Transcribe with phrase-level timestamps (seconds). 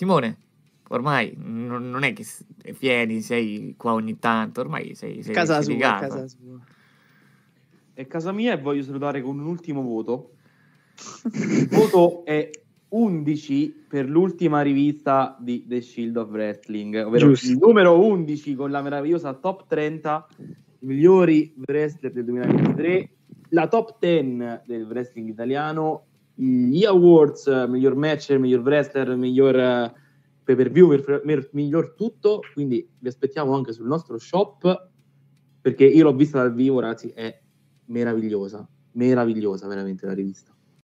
[0.00, 0.38] Simone,
[0.88, 2.24] ormai non, non è che
[2.78, 6.26] vieni, sei qua ogni tanto, ormai sei, sei casa sei sua, casa.
[6.26, 6.58] sua.
[7.92, 10.36] È casa mia e voglio salutare con un ultimo voto.
[11.34, 12.48] Il voto è
[12.88, 17.50] 11 per l'ultima rivista di The Shield of Wrestling, ovvero Giusto.
[17.50, 23.10] il numero 11 con la meravigliosa top 30 i migliori wrestler del 2023,
[23.50, 26.06] la top 10 del wrestling italiano,
[26.40, 29.98] gli awards, miglior match, miglior wrestler, miglior uh,
[30.42, 30.98] pay per view,
[31.52, 32.40] miglior tutto.
[32.54, 34.88] Quindi vi aspettiamo anche sul nostro shop
[35.60, 37.38] perché io l'ho vista dal vivo, ragazzi, è
[37.86, 40.54] meravigliosa, meravigliosa veramente la rivista.